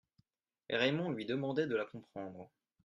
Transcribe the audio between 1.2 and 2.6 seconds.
demandait de la comprendre.